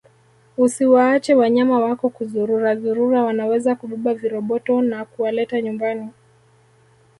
[0.57, 6.09] Usiwaache wanyama wako kuzururazurura wanaweza kubeba viroboto na kuwaleta nyumbani